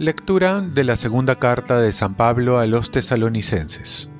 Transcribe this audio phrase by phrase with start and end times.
[0.00, 4.10] Lectura de la segunda carta de San Pablo a los tesalonicenses.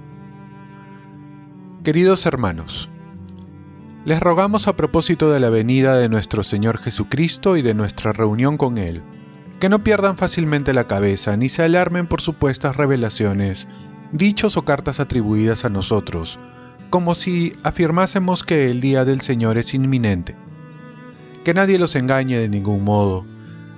[1.83, 2.91] Queridos hermanos,
[4.05, 8.59] les rogamos a propósito de la venida de nuestro Señor Jesucristo y de nuestra reunión
[8.59, 9.03] con Él,
[9.59, 13.67] que no pierdan fácilmente la cabeza ni se alarmen por supuestas revelaciones,
[14.13, 16.39] dichos o cartas atribuidas a nosotros,
[16.91, 20.37] como si afirmásemos que el día del Señor es inminente.
[21.45, 23.25] Que nadie los engañe de ningún modo,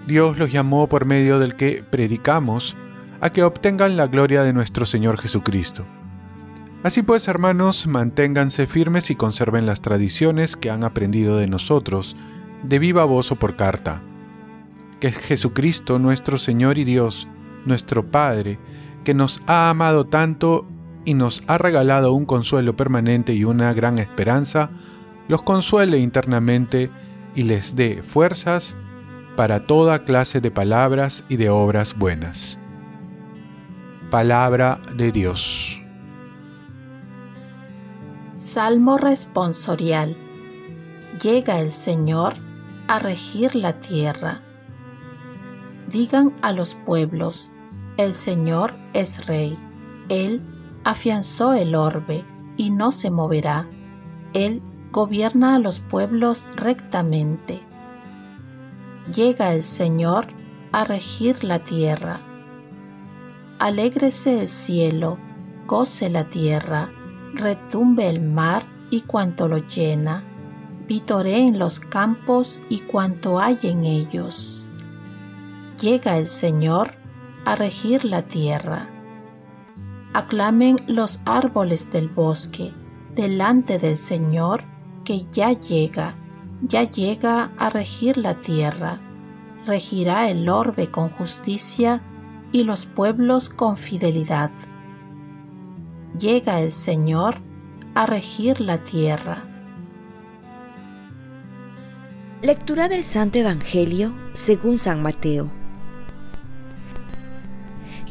[0.06, 2.77] Dios los llamó por medio del que predicamos
[3.20, 5.86] a que obtengan la gloria de nuestro Señor Jesucristo.
[6.83, 12.16] Así pues, hermanos, manténganse firmes y conserven las tradiciones que han aprendido de nosotros,
[12.64, 14.02] de viva voz o por carta.
[14.98, 17.28] Que Jesucristo, nuestro Señor y Dios,
[17.64, 18.58] nuestro Padre,
[19.05, 20.66] que nos ha amado tanto
[21.05, 24.70] y nos ha regalado un consuelo permanente y una gran esperanza,
[25.28, 26.91] los consuele internamente
[27.34, 28.77] y les dé fuerzas
[29.36, 32.59] para toda clase de palabras y de obras buenas.
[34.11, 35.83] Palabra de Dios.
[38.37, 40.16] Salmo responsorial.
[41.22, 42.34] Llega el Señor
[42.89, 44.42] a regir la tierra.
[45.89, 47.53] Digan a los pueblos,
[47.96, 49.58] el Señor es Rey.
[50.08, 50.42] Él
[50.84, 52.24] afianzó el orbe
[52.56, 53.68] y no se moverá.
[54.32, 57.60] Él gobierna a los pueblos rectamente
[59.10, 60.26] llega el Señor
[60.70, 62.20] a regir la tierra.
[63.58, 65.18] Alégrese el cielo,
[65.66, 66.90] goce la tierra,
[67.34, 70.24] retumbe el mar y cuanto lo llena,
[70.88, 74.68] en los campos y cuanto hay en ellos.
[75.80, 76.96] Llega el Señor
[77.44, 78.88] a regir la tierra.
[80.14, 82.72] Aclamen los árboles del bosque
[83.14, 84.64] delante del Señor
[85.04, 86.16] que ya llega
[86.62, 89.00] ya llega a regir la tierra,
[89.66, 92.00] regirá el orbe con justicia
[92.52, 94.52] y los pueblos con fidelidad.
[96.16, 97.36] Llega el Señor
[97.94, 99.38] a regir la tierra.
[102.42, 105.62] Lectura del Santo Evangelio según San Mateo.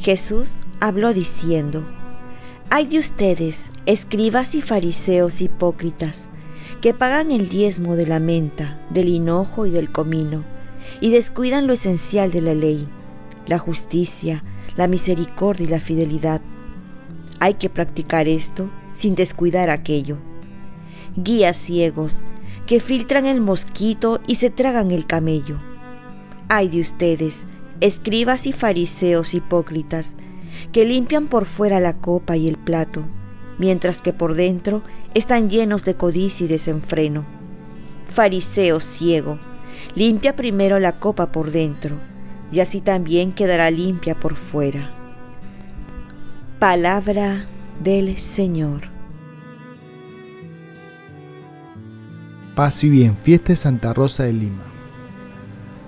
[0.02, 1.86] Jesús habló diciendo,
[2.72, 6.28] Hay de ustedes, escribas y fariseos hipócritas,
[6.82, 10.44] que pagan el diezmo de la menta, del hinojo y del comino,
[11.02, 12.88] y descuidan lo esencial de la ley,
[13.46, 14.44] la justicia,
[14.76, 16.42] la misericordia y la fidelidad.
[17.40, 20.18] Hay que practicar esto sin descuidar aquello.
[21.16, 22.24] Guías ciegos
[22.66, 25.60] que filtran el mosquito y se tragan el camello.
[26.50, 27.46] Ay de ustedes,
[27.82, 30.16] escribas y fariseos hipócritas,
[30.72, 33.04] que limpian por fuera la copa y el plato,
[33.58, 34.84] mientras que por dentro
[35.14, 37.26] están llenos de codicia y desenfreno.
[38.08, 39.40] Fariseo ciego,
[39.96, 41.98] limpia primero la copa por dentro,
[42.52, 44.92] y así también quedará limpia por fuera.
[46.60, 47.46] Palabra
[47.84, 48.84] del Señor.
[52.56, 54.81] Paz y bien, fiesta de Santa Rosa de Lima.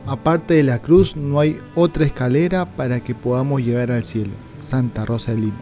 [0.06, 4.34] Aparte de la cruz, no hay otra escalera para que podamos llegar al cielo.
[4.62, 5.58] Santa Rosa de Lima.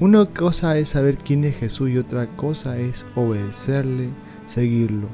[0.00, 4.08] Una cosa es saber quién es Jesús y otra cosa es obedecerle,
[4.46, 5.08] seguirlo.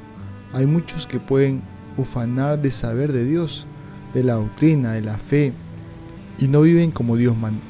[0.52, 1.62] Hay muchos que pueden
[1.96, 3.66] ufanar de saber de Dios,
[4.14, 5.52] de la doctrina, de la fe,
[6.38, 7.60] y no viven como Dios manda.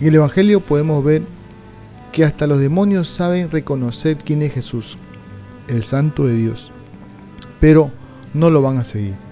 [0.00, 1.22] En el Evangelio podemos ver
[2.12, 4.98] que hasta los demonios saben reconocer quién es Jesús,
[5.68, 6.72] el Santo de Dios,
[7.60, 7.90] pero
[8.34, 9.27] no lo van a seguir.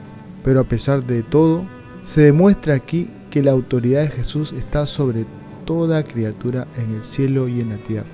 [0.46, 1.64] Pero a pesar de todo,
[2.04, 5.26] se demuestra aquí que la autoridad de Jesús está sobre
[5.64, 8.06] toda criatura en el cielo y en la tierra,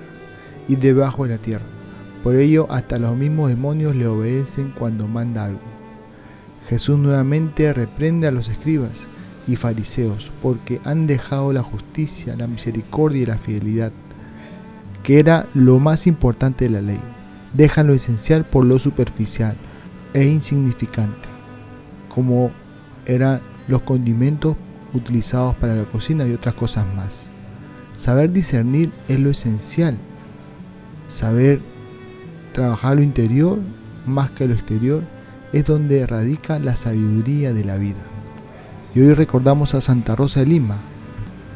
[0.67, 1.65] y debajo de la tierra.
[2.23, 5.61] Por ello, hasta los mismos demonios le obedecen cuando manda algo.
[6.67, 9.07] Jesús nuevamente reprende a los escribas
[9.47, 13.91] y fariseos porque han dejado la justicia, la misericordia y la fidelidad,
[15.03, 16.99] que era lo más importante de la ley.
[17.53, 19.55] Dejan lo esencial por lo superficial
[20.15, 21.22] e insignificante,
[22.13, 22.51] como
[23.05, 24.55] eran los condimentos
[24.93, 27.29] utilizados para la cocina y otras cosas más.
[27.95, 29.97] Saber discernir es lo esencial.
[31.07, 31.59] Saber
[32.53, 33.59] trabajar lo interior
[34.05, 35.03] más que lo exterior
[35.53, 38.01] es donde radica la sabiduría de la vida.
[38.95, 40.77] Y hoy recordamos a Santa Rosa de Lima,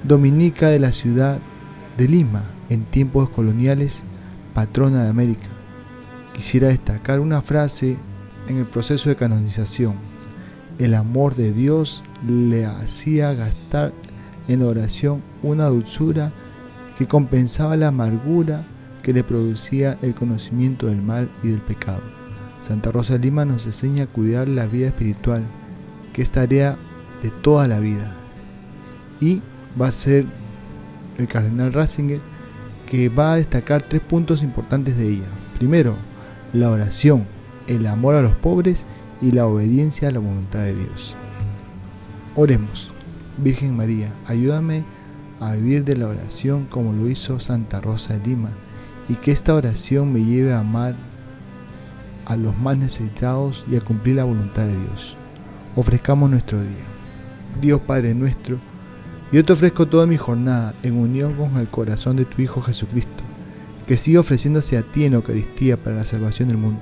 [0.03, 1.39] dominica de la ciudad
[1.97, 4.03] de Lima, en tiempos coloniales,
[4.53, 5.47] patrona de América.
[6.33, 7.97] Quisiera destacar una frase
[8.47, 10.06] en el proceso de canonización.
[10.79, 13.93] El amor de Dios le hacía gastar
[14.47, 16.31] en oración una dulzura
[16.97, 18.63] que compensaba la amargura
[19.01, 22.01] que le producía el conocimiento del mal y del pecado.
[22.59, 25.43] Santa Rosa Lima nos enseña a cuidar la vida espiritual,
[26.13, 26.77] que es tarea
[27.23, 28.13] de toda la vida.
[29.19, 29.41] Y
[29.79, 30.25] va a ser
[31.17, 32.19] el cardenal Ratzinger
[32.85, 35.27] que va a destacar tres puntos importantes de ella.
[35.57, 35.95] Primero,
[36.53, 37.25] la oración,
[37.67, 38.85] el amor a los pobres
[39.21, 41.15] y la obediencia a la voluntad de Dios.
[42.35, 42.91] Oremos.
[43.37, 44.83] Virgen María, ayúdame
[45.39, 48.49] a vivir de la oración como lo hizo Santa Rosa de Lima
[49.07, 50.95] y que esta oración me lleve a amar
[52.25, 55.15] a los más necesitados y a cumplir la voluntad de Dios.
[55.75, 56.85] Ofrezcamos nuestro día.
[57.61, 58.57] Dios Padre nuestro,
[59.31, 63.23] yo te ofrezco toda mi jornada en unión con el corazón de tu Hijo Jesucristo,
[63.85, 66.81] que siga ofreciéndose a ti en Eucaristía para la salvación del mundo.